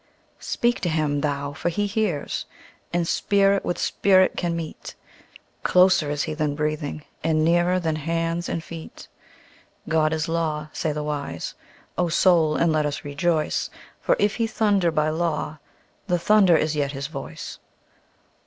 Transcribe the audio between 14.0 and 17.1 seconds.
if He thunder by law the thunder is yet His